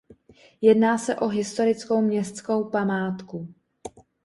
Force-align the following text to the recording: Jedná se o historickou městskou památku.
Jedná 0.61 0.97
se 0.97 1.15
o 1.15 1.27
historickou 1.27 2.01
městskou 2.01 2.63
památku. 2.63 3.53